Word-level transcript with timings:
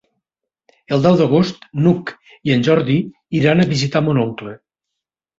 El 0.95 1.01
deu 1.01 1.17
d'agost 1.17 1.67
n'Hug 1.83 2.13
i 2.49 2.53
en 2.55 2.63
Jordi 2.67 2.95
iran 3.41 3.61
a 3.61 3.67
visitar 3.75 4.01
mon 4.07 4.23
oncle. 4.23 4.55